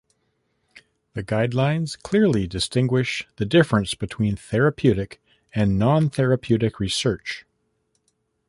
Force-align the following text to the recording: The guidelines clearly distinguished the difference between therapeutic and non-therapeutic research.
The 1.13 1.21
guidelines 1.23 1.95
clearly 1.95 2.47
distinguished 2.47 3.27
the 3.35 3.45
difference 3.45 3.93
between 3.93 4.35
therapeutic 4.35 5.21
and 5.53 5.77
non-therapeutic 5.77 6.79
research. 6.79 7.45